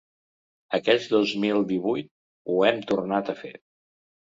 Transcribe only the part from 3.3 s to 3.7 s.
a fer.